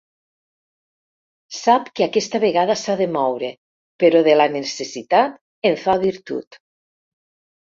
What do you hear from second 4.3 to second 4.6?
la